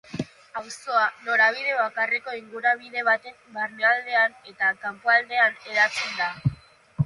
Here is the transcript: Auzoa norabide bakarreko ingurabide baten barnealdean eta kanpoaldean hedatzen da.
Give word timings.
Auzoa 0.59 1.03
norabide 1.25 1.75
bakarreko 1.81 2.33
ingurabide 2.39 3.05
baten 3.11 3.37
barnealdean 3.61 4.37
eta 4.55 4.73
kanpoaldean 4.87 5.63
hedatzen 5.69 6.21
da. 6.23 6.35